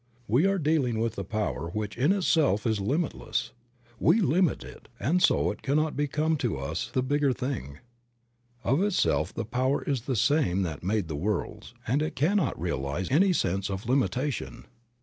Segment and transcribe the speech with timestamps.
[0.27, 3.51] We are dealing with a power which in itself is limitless.
[3.99, 7.77] We limit it, and so it cannot become to us the bigger thing.
[8.63, 13.11] Of itself the power is the same that made the worlds, and it cannot realize
[13.11, 14.65] any sense of limitation.